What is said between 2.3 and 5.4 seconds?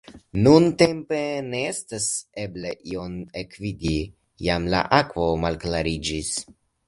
eble ion ekvidi, jam la akvo